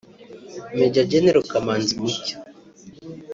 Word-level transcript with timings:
Maj 0.77 0.95
Gen 1.09 1.27
Kamanzi 1.51 1.93
Mushyo 1.99 2.35